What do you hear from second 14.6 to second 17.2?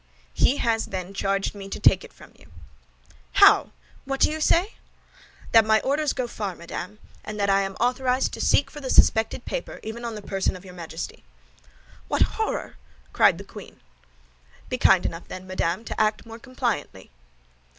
"Be kind enough, then, madame, to act more compliantly."